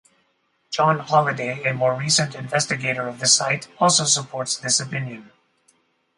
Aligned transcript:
John 0.71 0.97
Holladay, 0.97 1.63
a 1.63 1.75
more 1.75 1.93
recent 1.93 2.33
investigator 2.33 3.07
of 3.07 3.19
the 3.19 3.27
site, 3.27 3.67
also 3.77 4.05
supports 4.05 4.57
this 4.57 4.79
opinion. 4.79 5.29